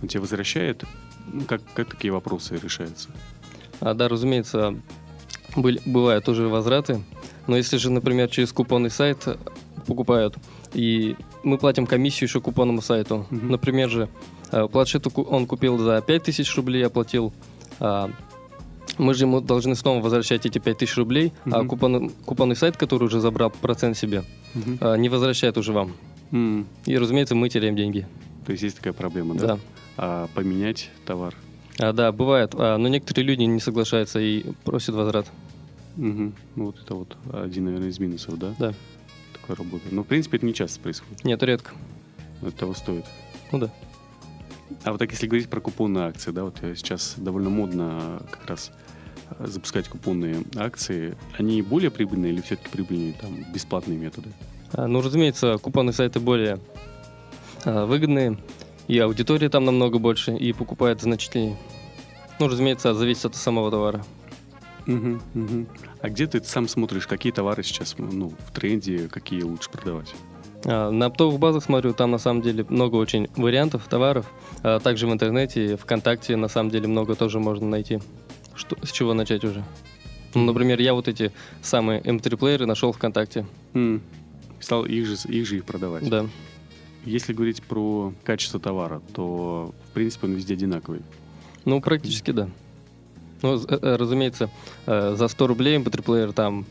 он 0.00 0.08
тебе 0.08 0.20
возвращает, 0.20 0.84
ну, 1.30 1.42
как, 1.42 1.60
как 1.74 1.90
такие 1.90 2.12
вопросы 2.12 2.56
решаются? 2.56 3.10
А, 3.80 3.92
да, 3.92 4.08
разумеется, 4.08 4.80
были, 5.56 5.80
бывают 5.84 6.24
тоже 6.24 6.48
возвраты, 6.48 7.02
но 7.46 7.56
если 7.56 7.76
же, 7.76 7.90
например, 7.90 8.28
через 8.28 8.52
купонный 8.52 8.90
сайт 8.90 9.26
покупают, 9.86 10.36
и 10.72 11.16
мы 11.42 11.58
платим 11.58 11.86
комиссию 11.86 12.28
еще 12.28 12.40
купонному 12.40 12.80
сайту, 12.80 13.26
угу. 13.30 13.46
например 13.46 13.90
же, 13.90 14.08
э, 14.52 14.66
планшет 14.68 15.06
он 15.16 15.46
купил 15.46 15.78
за 15.78 16.00
5000 16.00 16.56
рублей, 16.56 16.86
оплатил, 16.86 17.32
а 17.80 18.10
мы 18.98 19.14
же 19.14 19.24
ему 19.24 19.40
должны 19.40 19.74
снова 19.74 20.02
возвращать 20.02 20.46
эти 20.46 20.58
5000 20.58 20.96
рублей, 20.96 21.32
mm-hmm. 21.44 21.52
а 21.52 21.64
купон, 21.64 22.10
купонный 22.24 22.56
сайт, 22.56 22.76
который 22.76 23.04
уже 23.04 23.20
забрал 23.20 23.50
процент 23.50 23.96
себе, 23.96 24.24
mm-hmm. 24.54 24.98
не 24.98 25.08
возвращает 25.08 25.56
уже 25.56 25.72
вам. 25.72 25.92
Mm-hmm. 26.32 26.66
И, 26.86 26.98
разумеется, 26.98 27.34
мы 27.34 27.48
теряем 27.48 27.76
деньги. 27.76 28.06
То 28.44 28.52
есть 28.52 28.62
есть 28.62 28.76
такая 28.76 28.92
проблема, 28.92 29.34
да? 29.34 29.46
Да. 29.46 29.58
А 29.96 30.28
поменять 30.34 30.90
товар? 31.04 31.34
А, 31.78 31.92
да, 31.92 32.12
бывает. 32.12 32.54
А, 32.54 32.76
но 32.76 32.88
некоторые 32.88 33.26
люди 33.26 33.42
не 33.42 33.60
соглашаются 33.60 34.20
и 34.20 34.44
просят 34.64 34.94
возврат. 34.94 35.26
Угу. 35.96 36.32
Ну, 36.56 36.64
вот 36.66 36.76
это 36.82 36.94
вот 36.94 37.16
один, 37.32 37.64
наверное, 37.64 37.88
из 37.88 37.98
минусов, 37.98 38.38
да? 38.38 38.54
Да. 38.58 38.74
такое 39.32 39.56
работает. 39.56 39.92
Но, 39.92 40.02
в 40.02 40.06
принципе, 40.06 40.36
это 40.36 40.46
не 40.46 40.54
часто 40.54 40.80
происходит. 40.80 41.24
Нет, 41.24 41.42
редко. 41.42 41.72
Это 42.42 42.52
того 42.52 42.74
стоит. 42.74 43.04
Ну 43.52 43.58
да. 43.58 43.70
А 44.84 44.92
вот 44.92 44.98
так, 44.98 45.10
если 45.10 45.26
говорить 45.26 45.48
про 45.48 45.60
купонные 45.60 46.04
акции, 46.04 46.30
да, 46.30 46.44
вот 46.44 46.56
сейчас 46.76 47.14
довольно 47.16 47.50
модно 47.50 48.22
как 48.30 48.46
раз 48.46 48.70
э, 48.70 48.87
запускать 49.40 49.88
купонные 49.88 50.42
акции, 50.56 51.16
они 51.38 51.62
более 51.62 51.90
прибыльные 51.90 52.32
или 52.32 52.40
все-таки 52.40 52.68
прибыльнее 52.70 53.14
там 53.20 53.30
бесплатные 53.52 53.98
методы? 53.98 54.30
А, 54.72 54.86
Ну, 54.86 55.00
разумеется, 55.00 55.58
купонные 55.58 55.92
сайты 55.92 56.20
более 56.20 56.58
а, 57.64 57.86
выгодные, 57.86 58.38
и 58.86 58.98
аудитория 58.98 59.48
там 59.48 59.64
намного 59.64 59.98
больше, 59.98 60.34
и 60.36 60.52
покупает 60.52 61.00
значительнее. 61.02 61.56
Ну, 62.40 62.48
разумеется, 62.48 62.94
зависит 62.94 63.24
от 63.26 63.36
самого 63.36 63.70
товара. 63.70 64.04
Мгм, 64.86 65.20
мгм. 65.34 65.66
А 66.00 66.08
где 66.08 66.26
ты 66.26 66.42
сам 66.42 66.66
смотришь, 66.68 67.06
какие 67.06 67.32
товары 67.32 67.62
сейчас 67.62 67.94
ну, 67.98 68.32
в 68.46 68.52
тренде, 68.52 69.08
какие 69.08 69.42
лучше 69.42 69.68
продавать? 69.70 70.14
А, 70.64 70.90
На 70.90 71.06
оптовых 71.06 71.38
базах 71.38 71.64
смотрю, 71.64 71.92
там 71.92 72.10
на 72.10 72.18
самом 72.18 72.40
деле 72.42 72.64
много 72.68 72.96
очень 72.96 73.28
вариантов 73.36 73.86
товаров. 73.88 74.30
А 74.62 74.78
Также 74.80 75.06
в 75.06 75.12
интернете, 75.12 75.76
ВКонтакте 75.76 76.36
на 76.36 76.48
самом 76.48 76.70
деле 76.70 76.88
много 76.88 77.14
тоже 77.16 77.38
можно 77.40 77.66
найти. 77.68 78.00
Что, 78.58 78.76
с 78.84 78.90
чего 78.92 79.14
начать 79.14 79.44
уже? 79.44 79.64
Ну, 80.34 80.44
например, 80.44 80.80
я 80.80 80.92
вот 80.92 81.08
эти 81.08 81.32
самые 81.62 82.00
M3-плееры 82.02 82.66
нашел 82.66 82.92
ВКонтакте. 82.92 83.46
М, 83.74 84.02
Стал 84.60 84.84
их 84.84 85.06
же, 85.06 85.14
их 85.28 85.46
же 85.46 85.56
их 85.58 85.64
продавать. 85.64 86.08
Да. 86.08 86.26
Если 87.04 87.32
говорить 87.32 87.62
про 87.62 88.12
качество 88.24 88.58
товара, 88.60 89.00
то 89.14 89.72
в 89.88 89.92
принципе 89.94 90.26
он 90.26 90.34
везде 90.34 90.54
одинаковый. 90.54 91.00
Ну, 91.64 91.80
практически 91.80 92.32
да. 92.32 92.50
Ну, 93.42 93.54
э, 93.56 93.60
э, 93.80 93.96
разумеется, 93.96 94.50
э, 94.86 95.14
за 95.16 95.28
100 95.28 95.46
рублей 95.46 95.78
MP3-плеер 95.78 96.32
там 96.32 96.66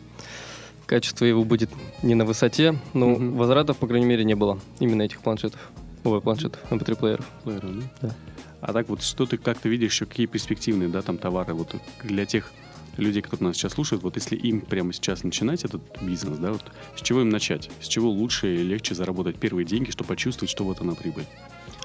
качество 0.86 1.24
его 1.25 1.44
будет 1.46 1.70
не 2.03 2.13
на 2.13 2.25
высоте, 2.25 2.77
но 2.94 3.08
Мгм. 3.08 3.38
возвратов, 3.38 3.77
по 3.77 3.88
крайней 3.88 4.06
мере, 4.06 4.25
не 4.25 4.36
было 4.36 4.60
именно 4.79 5.01
этих 5.03 5.22
планшетов. 5.22 5.72
Ой, 6.03 6.20
планшетов, 6.22 6.60
MP3-плееров. 6.70 7.25
Плееры, 7.46 7.67
да? 7.70 7.84
Да. 8.10 8.15
А 8.61 8.73
так 8.73 8.89
вот, 8.89 9.03
что 9.03 9.25
ты 9.25 9.37
как 9.37 9.59
ты 9.59 9.69
видишь, 9.69 9.93
еще 9.93 10.05
какие 10.05 10.25
перспективные, 10.25 10.89
да, 10.89 11.01
там 11.01 11.17
товары 11.17 11.53
вот 11.53 11.75
для 12.03 12.25
тех 12.25 12.51
людей, 12.97 13.21
которые 13.21 13.49
нас 13.49 13.57
сейчас 13.57 13.73
слушают, 13.73 14.03
вот 14.03 14.15
если 14.15 14.35
им 14.35 14.61
прямо 14.61 14.91
сейчас 14.91 15.23
начинать 15.23 15.63
этот 15.63 15.81
бизнес, 16.01 16.39
да, 16.39 16.51
вот 16.51 16.63
с 16.95 17.01
чего 17.01 17.21
им 17.21 17.29
начать? 17.29 17.69
С 17.79 17.87
чего 17.87 18.09
лучше 18.09 18.55
и 18.55 18.63
легче 18.63 18.95
заработать 18.95 19.37
первые 19.37 19.65
деньги, 19.65 19.91
чтобы 19.91 20.07
почувствовать, 20.07 20.49
что 20.49 20.63
вот 20.63 20.81
она 20.81 20.95
прибыль? 20.95 21.25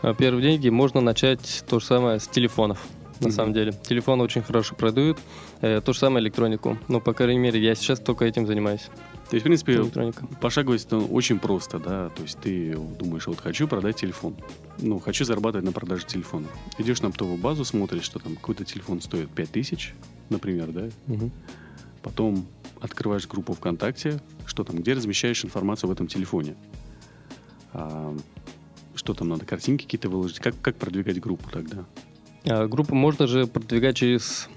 А 0.00 0.14
Первые 0.14 0.42
деньги 0.42 0.68
можно 0.70 1.00
начать 1.00 1.64
то 1.68 1.78
же 1.78 1.86
самое 1.86 2.18
с 2.18 2.26
телефонов. 2.26 2.78
На 3.20 3.28
Мгм. 3.28 3.36
самом 3.36 3.52
деле. 3.52 3.72
Телефоны 3.84 4.24
очень 4.24 4.42
хорошо 4.42 4.74
продают. 4.74 5.16
Э, 5.60 5.80
то 5.80 5.92
же 5.92 5.98
самое 6.00 6.24
электронику. 6.24 6.76
Ну, 6.88 7.00
по 7.00 7.12
крайней 7.12 7.38
мере, 7.38 7.60
я 7.62 7.76
сейчас 7.76 8.00
только 8.00 8.24
этим 8.24 8.46
занимаюсь. 8.48 8.88
То 9.32 9.36
есть, 9.36 9.44
в 9.44 9.46
принципе, 9.46 9.72
Электроника. 9.76 10.26
пошаговость 10.42 10.88
это 10.88 10.98
очень 10.98 11.38
просто, 11.38 11.78
да, 11.78 12.10
то 12.10 12.22
есть 12.22 12.36
ты 12.38 12.76
думаешь, 12.98 13.26
вот 13.26 13.40
хочу 13.40 13.66
продать 13.66 13.96
телефон, 13.96 14.36
ну, 14.78 14.98
хочу 14.98 15.24
зарабатывать 15.24 15.64
на 15.64 15.72
продаже 15.72 16.04
телефона. 16.04 16.46
Идешь 16.76 17.00
на 17.00 17.08
оптовую 17.08 17.38
базу, 17.38 17.64
смотришь, 17.64 18.02
что 18.02 18.18
там 18.18 18.36
какой-то 18.36 18.66
телефон 18.66 19.00
стоит 19.00 19.30
5000, 19.30 19.94
например, 20.28 20.70
да, 20.70 20.90
Мгм. 21.06 21.30
Потом 22.02 22.46
открываешь 22.82 23.26
группу 23.26 23.54
ВКонтакте, 23.54 24.20
что 24.44 24.64
там, 24.64 24.76
где 24.76 24.92
размещаешь 24.92 25.42
информацию 25.46 25.88
в 25.88 25.92
этом 25.94 26.08
телефоне. 26.08 26.54
А, 27.72 28.14
что 28.94 29.14
там 29.14 29.30
надо, 29.30 29.46
картинки 29.46 29.84
какие-то 29.84 30.10
выложить? 30.10 30.40
Как, 30.40 30.60
как 30.60 30.76
продвигать 30.76 31.18
группу 31.20 31.48
тогда? 31.48 31.86
А, 32.44 32.66
группу 32.66 32.94
можно 32.94 33.26
же 33.26 33.46
продвигать 33.46 33.96
через 33.96 34.50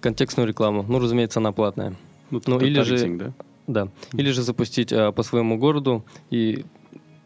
контекстную 0.00 0.48
рекламу. 0.48 0.82
Ну, 0.88 0.98
разумеется, 0.98 1.38
она 1.38 1.52
платная. 1.52 1.94
Ну, 2.32 2.42
Ну, 2.46 2.58
или 2.58 2.82
же- 2.82 3.16
да? 3.16 3.32
Да. 3.68 3.88
Или 4.14 4.30
же 4.32 4.42
запустить 4.42 4.92
а, 4.92 5.12
по 5.12 5.22
своему 5.22 5.56
городу 5.58 6.04
и 6.30 6.64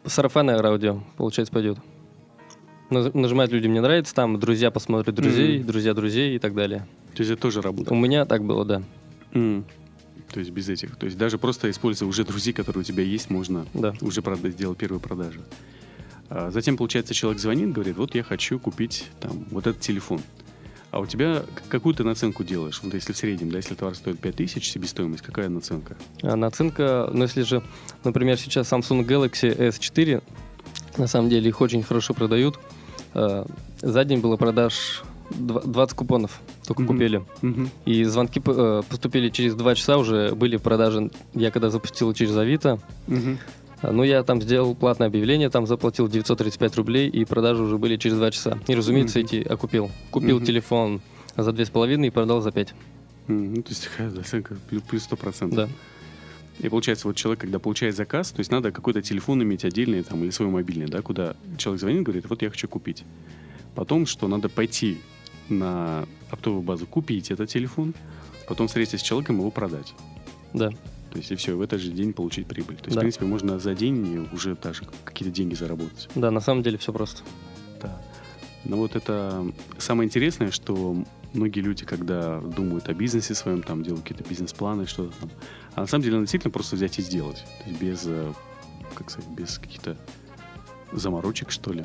сарафанное 0.05 0.61
радио, 0.61 1.01
получается, 1.17 1.51
пойдет. 1.53 1.77
Наж- 2.91 3.13
Нажимать 3.13 3.51
люди 3.51 3.67
мне 3.67 3.81
нравится, 3.81 4.13
там 4.13 4.39
друзья 4.39 4.69
посмотрят 4.69 5.15
друзей, 5.15 5.57
Мгм. 5.59 5.67
друзья 5.67 5.93
друзей 5.95 6.35
и 6.35 6.39
так 6.39 6.53
далее. 6.53 6.85
То 7.15 7.21
есть 7.21 7.31
это 7.31 7.41
тоже 7.41 7.59
У 7.59 7.63
работает? 7.63 7.91
меня 7.99 8.25
так 8.25 8.43
было, 8.43 8.65
да. 8.65 8.83
М. 9.33 9.65
То 10.31 10.39
есть 10.39 10.51
без 10.51 10.67
этих. 10.69 10.95
То 10.97 11.05
есть 11.05 11.17
даже 11.17 11.37
просто 11.37 11.69
используя 11.71 12.09
уже 12.09 12.23
друзей, 12.25 12.53
которые 12.53 12.81
у 12.81 12.83
тебя 12.83 13.03
есть, 13.03 13.29
можно 13.29 13.65
Да. 13.73 13.93
уже 14.01 14.21
прода- 14.21 14.49
сделать 14.49 14.77
первую 14.77 14.99
продажу. 14.99 15.39
А 16.29 16.51
затем, 16.51 16.75
получается, 16.77 17.13
человек 17.13 17.39
звонит, 17.39 17.71
говорит, 17.71 17.95
вот 17.97 18.15
я 18.15 18.23
хочу 18.23 18.59
купить 18.59 19.05
там 19.19 19.45
вот 19.51 19.65
этот 19.67 19.81
телефон. 19.81 20.19
А 20.93 20.99
у 20.99 21.07
тебя 21.07 21.41
какую 21.69 21.95
ты 21.95 22.03
наценку 22.03 22.43
делаешь? 22.43 22.79
Вот 22.83 22.93
если 22.93 23.13
в 23.13 23.17
среднем, 23.17 23.49
да, 23.49 23.57
если 23.57 23.73
товар 23.73 23.95
стоит 23.95 24.19
5000 24.19 24.63
себестоимость, 24.69 25.23
какая 25.23 25.49
наценка? 25.49 25.97
А 26.21 26.35
наценка, 26.35 27.09
ну 27.11 27.23
если 27.23 27.41
же, 27.41 27.63
например, 28.03 28.37
сейчас 28.37 28.71
Samsung 28.71 29.03
Galaxy 29.03 29.57
S4, 29.57 30.21
на 30.97 31.07
самом 31.07 31.29
деле 31.29 31.49
их 31.49 31.59
очень 31.61 31.81
хорошо 31.81 32.13
продают. 32.13 32.59
А, 33.15 33.47
За 33.81 34.05
день 34.05 34.19
было 34.19 34.37
продаж 34.37 35.01
дв- 35.31 35.67
20 35.67 35.95
купонов, 35.97 36.39
только 36.67 36.83
Мгм. 36.83 36.93
купили. 36.93 37.25
Мгм. 37.41 37.71
И 37.85 38.03
звонки 38.03 38.39
э, 38.45 38.81
поступили 38.87 39.29
через 39.29 39.55
2 39.55 39.73
часа, 39.73 39.97
уже 39.97 40.35
были 40.35 40.57
продажи, 40.57 41.09
я 41.33 41.49
когда 41.49 41.71
запустил 41.71 42.13
через 42.13 42.37
Авито. 42.37 42.79
Мгм. 43.07 43.39
Ну, 43.91 44.03
я 44.03 44.23
там 44.23 44.41
сделал 44.41 44.75
платное 44.75 45.07
объявление, 45.07 45.49
там 45.49 45.67
заплатил 45.67 46.07
935 46.07 46.75
рублей, 46.77 47.09
и 47.09 47.25
продажи 47.25 47.61
уже 47.63 47.77
были 47.77 47.97
через 47.97 48.17
2 48.17 48.31
часа. 48.31 48.57
И, 48.67 48.75
разумеется, 48.75 49.19
Мгм. 49.19 49.27
эти 49.27 49.47
окупил. 49.47 49.91
Купил 50.11 50.37
Мгм. 50.37 50.45
телефон 50.45 51.01
за 51.35 51.51
2,5 51.51 52.05
и 52.07 52.09
продал 52.09 52.41
за 52.41 52.51
5. 52.51 52.73
Мгм. 53.27 53.53
Ну, 53.55 53.61
то 53.61 53.69
есть 53.69 53.89
такая 53.89 54.11
плюс, 54.69 54.81
плюс 54.83 55.03
100%. 55.03 55.53
Да. 55.55 55.69
И 56.59 56.69
получается, 56.69 57.07
вот 57.07 57.15
человек, 57.15 57.41
когда 57.41 57.59
получает 57.59 57.95
заказ, 57.95 58.31
то 58.31 58.39
есть 58.39 58.51
надо 58.51 58.71
какой-то 58.71 59.01
телефон 59.01 59.41
иметь 59.41 59.65
отдельный 59.65 60.03
там 60.03 60.23
или 60.23 60.29
свой 60.29 60.49
мобильный, 60.49 60.85
да, 60.85 61.01
куда 61.01 61.35
человек 61.57 61.81
звонит, 61.81 62.03
говорит, 62.03 62.29
вот 62.29 62.41
я 62.41 62.49
хочу 62.49 62.67
купить. 62.67 63.03
Потом, 63.75 64.05
что 64.05 64.27
надо 64.27 64.49
пойти 64.49 64.99
на 65.49 66.05
оптовую 66.29 66.61
базу, 66.61 66.85
купить 66.85 67.31
этот 67.31 67.49
телефон, 67.49 67.93
потом 68.47 68.67
встретиться 68.67 68.97
с 68.99 69.01
человеком 69.01 69.37
и 69.37 69.39
его 69.39 69.49
продать. 69.51 69.93
Да. 70.53 70.69
То 71.13 71.19
есть 71.19 71.31
и 71.31 71.35
все, 71.35 71.55
в 71.55 71.61
этот 71.61 71.79
же 71.79 71.91
день 71.91 72.11
получить 72.11 72.47
прибыль. 72.47 72.75
То 72.77 72.85
есть, 72.85 72.95
Да. 72.95 73.01
в 73.01 73.03
принципе, 73.03 73.25
можно 73.25 73.59
за 73.59 73.75
день 73.75 74.27
уже 74.33 74.55
даже 74.55 74.81
какие-то 75.05 75.31
деньги 75.33 75.53
заработать. 75.53 76.09
Да, 76.15 76.31
на 76.31 76.39
самом 76.39 76.63
деле 76.63 76.79
все 76.79 76.91
просто. 76.91 77.21
Да. 77.79 78.01
Но 78.65 78.77
вот 78.77 78.95
это 78.95 79.45
самое 79.77 80.07
интересное, 80.07 80.49
что 80.49 81.05
многие 81.33 81.59
люди, 81.59 81.85
когда 81.85 82.39
думают 82.39 82.89
о 82.89 82.95
бизнесе 82.95 83.35
своем, 83.35 83.61
там 83.61 83.83
делают 83.83 84.01
какие-то 84.03 84.27
бизнес-планы, 84.27 84.87
что-то 84.87 85.13
там, 85.19 85.29
а 85.75 85.81
на 85.81 85.87
самом 85.87 86.01
деле 86.01 86.15
надо 86.15 86.23
действительно 86.23 86.51
просто 86.51 86.75
взять 86.77 86.97
и 86.97 87.03
сделать. 87.03 87.45
То 87.63 87.69
есть 87.69 87.79
без, 87.79 88.03
э, 88.07 88.33
как 88.95 89.11
сказать, 89.11 89.29
без 89.29 89.59
каких-то 89.59 89.95
заморочек, 90.93 91.51
что 91.51 91.73
ли. 91.73 91.83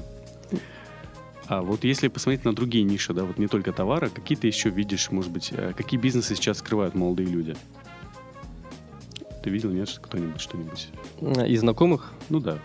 А 1.49 1.61
вот 1.61 1.85
если 1.85 2.09
посмотреть 2.09 2.47
на 2.47 2.55
другие 2.55 2.85
ниши, 2.85 3.13
да, 3.13 3.25
вот 3.25 3.39
не 3.39 3.47
только 3.49 3.73
товары, 3.73 4.09
какие 4.09 4.39
ты 4.39 4.47
еще 4.47 4.71
видишь, 4.71 5.11
может 5.11 5.31
быть, 5.31 5.51
э, 5.53 5.75
какие 5.77 6.01
бизнесы 6.01 6.35
сейчас 6.35 6.59
скрывают 6.59 6.95
молодые 6.95 7.29
люди? 7.29 7.57
Ты 9.49 9.53
видел, 9.55 9.71
нет, 9.71 9.89
что- 9.89 10.03
кто-нибудь 10.03 10.43
что-нибудь? 10.43 10.89
Из 11.49 11.61
знакомых 11.61 12.13
Ну 12.29 12.39
да. 12.39 12.59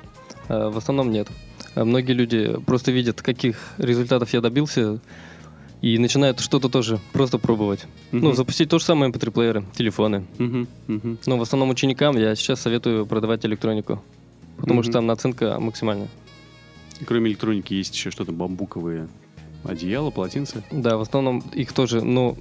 А, 0.49 0.69
В 0.69 0.77
основном 0.77 1.11
нет. 1.11 1.29
А 1.75 1.85
Многие 1.85 2.11
люди 2.11 2.57
просто 2.65 2.91
видят, 2.91 3.21
каких 3.21 3.55
результатов 3.77 4.33
я 4.33 4.41
добился, 4.41 4.99
и 5.81 5.97
начинают 5.97 6.41
что-то 6.41 6.67
тоже 6.67 6.99
просто 7.13 7.37
пробовать. 7.37 7.85
Ну, 8.11 8.27
Мгм. 8.27 8.35
запустить 8.35 8.69
то 8.69 8.79
же 8.79 8.83
самое 8.83 9.09
MP3-плееры, 9.13 9.63
телефоны. 9.77 10.25
Мгм, 10.39 10.67
мгм. 10.87 11.19
Но 11.25 11.37
в 11.37 11.41
основном 11.41 11.69
ученикам 11.69 12.17
я 12.17 12.35
сейчас 12.35 12.59
советую 12.59 13.05
продавать 13.05 13.45
электронику, 13.45 14.03
потому 14.57 14.79
Мгм. 14.79 14.83
что 14.83 14.91
там 14.91 15.07
наценка 15.07 15.57
максимальная. 15.61 16.09
И 16.99 17.05
Кроме 17.05 17.29
электроники 17.31 17.73
есть 17.75 17.95
еще 17.95 18.11
что-то 18.11 18.33
бамбуковые 18.33 19.07
одеяла, 19.63 20.09
полотенца. 20.09 20.61
Да, 20.69 20.97
в 20.97 21.01
основном 21.01 21.39
их 21.53 21.71
тоже, 21.71 22.01
ну, 22.03 22.35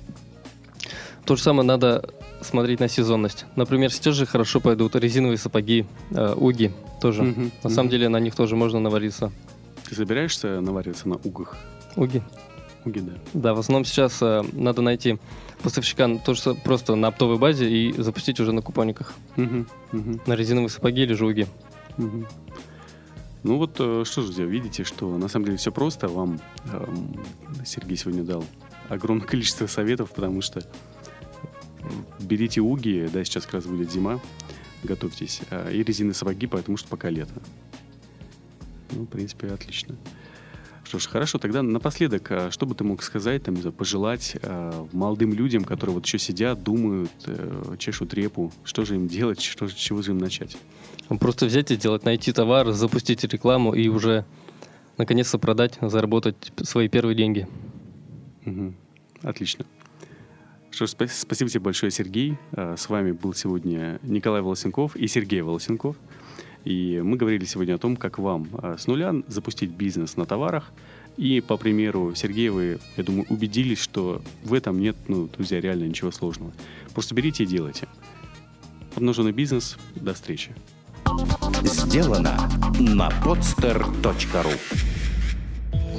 то 1.24 1.36
же 1.36 1.42
самое 1.42 1.66
надо 1.66 2.08
смотреть 2.40 2.80
на 2.80 2.88
сезонность. 2.88 3.46
Например, 3.56 3.92
сейчас 3.92 4.14
же 4.16 4.26
хорошо 4.26 4.60
пойдут 4.60 4.96
резиновые 4.96 5.38
сапоги, 5.38 5.86
э, 6.10 6.34
уги 6.36 6.72
тоже. 7.00 7.22
Мгм, 7.22 7.52
На 7.62 7.70
самом 7.70 7.86
мгм. 7.86 7.90
деле 7.90 8.08
на 8.08 8.18
них 8.20 8.34
тоже 8.34 8.56
можно 8.56 8.80
навариться. 8.80 9.30
Ты 9.88 9.94
собираешься 9.94 10.60
навариваться 10.60 11.08
на 11.08 11.16
угах? 11.16 11.56
Уги. 11.96 12.22
Уги, 12.84 12.98
да. 13.00 13.12
Да, 13.34 13.54
в 13.54 13.60
основном 13.60 13.84
сейчас 13.84 14.18
э, 14.22 14.42
надо 14.52 14.82
найти 14.82 15.18
поставщика 15.62 16.08
тоже 16.18 16.40
со- 16.40 16.54
просто 16.54 16.96
на 16.96 17.08
оптовой 17.08 17.38
базе 17.38 17.70
и 17.70 17.92
запустить 18.02 18.40
уже 18.40 18.50
на 18.52 18.62
купониках. 18.62 19.12
Мгм, 19.36 19.68
мгм, 19.92 20.20
На 20.26 20.32
резиновые 20.34 20.68
сапоги 20.70 21.02
или 21.02 21.12
жуги. 21.14 21.46
мгм. 21.96 22.26
Ну 23.44 23.58
вот, 23.58 23.76
э, 23.78 24.02
что 24.06 24.22
же, 24.22 24.28
друзья, 24.28 24.44
видите, 24.46 24.82
что 24.84 25.16
на 25.18 25.28
самом 25.28 25.46
деле 25.46 25.58
все 25.58 25.70
просто. 25.72 26.08
Вам 26.08 26.40
эм, 26.72 27.20
Сергей 27.64 27.96
сегодня 27.96 28.24
дал 28.24 28.44
огромное 28.88 29.26
количество 29.26 29.66
советов, 29.68 30.10
потому 30.12 30.42
что 30.42 30.62
берите 32.20 32.60
уги, 32.60 33.08
да, 33.12 33.24
сейчас 33.24 33.44
как 33.44 33.54
раз 33.54 33.66
будет 33.66 33.90
зима, 33.90 34.20
готовьтесь, 34.82 35.40
а, 35.50 35.70
и 35.70 35.82
резиновые 35.82 36.14
сапоги, 36.14 36.46
потому 36.46 36.76
что 36.76 36.88
пока 36.88 37.10
лето. 37.10 37.34
Ну, 38.92 39.02
в 39.02 39.06
принципе, 39.06 39.48
отлично. 39.48 39.96
Что 40.84 40.98
ж, 40.98 41.06
хорошо, 41.06 41.38
тогда 41.38 41.62
напоследок, 41.62 42.30
а, 42.30 42.50
что 42.50 42.66
бы 42.66 42.74
ты 42.74 42.84
мог 42.84 43.02
сказать, 43.02 43.42
там, 43.44 43.56
пожелать 43.56 44.36
э, 44.42 44.86
молодым 44.92 45.32
людям, 45.32 45.64
которые 45.64 45.94
вот 45.94 46.04
еще 46.04 46.18
сидят, 46.18 46.62
думают, 46.62 47.10
э, 47.26 47.76
чешут 47.78 48.12
репу, 48.12 48.52
что 48.64 48.84
же 48.84 48.96
им 48.96 49.08
делать, 49.08 49.40
что, 49.40 49.68
чего 49.68 50.02
же 50.02 50.10
им 50.10 50.18
начать? 50.18 50.56
Просто 51.20 51.46
взять 51.46 51.70
и 51.70 51.76
сделать, 51.76 52.04
найти 52.04 52.32
товар, 52.32 52.72
запустить 52.72 53.24
рекламу 53.24 53.72
и 53.74 53.88
уже 53.88 54.24
наконец-то 54.98 55.38
продать, 55.38 55.78
заработать 55.80 56.52
свои 56.62 56.88
первые 56.88 57.16
деньги. 57.16 57.48
Угу. 58.44 58.74
Отлично. 59.22 59.64
Что 60.72 60.86
ж, 60.86 60.90
спасибо 60.90 61.50
тебе 61.50 61.60
большое, 61.60 61.92
Сергей. 61.92 62.38
С 62.56 62.88
вами 62.88 63.12
был 63.12 63.34
сегодня 63.34 64.00
Николай 64.02 64.40
Волосенков 64.40 64.96
и 64.96 65.06
Сергей 65.06 65.42
Волосенков. 65.42 65.96
И 66.64 67.00
мы 67.04 67.16
говорили 67.16 67.44
сегодня 67.44 67.74
о 67.74 67.78
том, 67.78 67.96
как 67.96 68.18
вам 68.18 68.48
а, 68.54 68.76
с 68.78 68.86
нуля 68.86 69.14
запустить 69.26 69.70
бизнес 69.70 70.16
на 70.16 70.24
товарах. 70.26 70.72
И 71.16 71.40
по 71.40 71.56
примеру 71.56 72.14
Сергея 72.14 72.52
вы, 72.52 72.78
я 72.96 73.04
думаю, 73.04 73.26
убедились, 73.28 73.80
что 73.80 74.22
в 74.44 74.54
этом 74.54 74.80
нет, 74.80 74.96
ну, 75.08 75.26
друзья, 75.26 75.60
реально 75.60 75.84
ничего 75.84 76.10
сложного. 76.10 76.52
Просто 76.94 77.14
берите 77.14 77.42
и 77.42 77.46
делайте. 77.46 77.86
Обнаженный 78.94 79.32
бизнес. 79.32 79.76
До 79.96 80.14
встречи. 80.14 80.54
Сделано 81.64 82.48
на 82.78 83.08
podster.ru 83.24 84.91